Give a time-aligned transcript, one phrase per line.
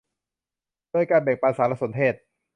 [0.91, 2.13] โดยการแบ่งบันสารสนเทศ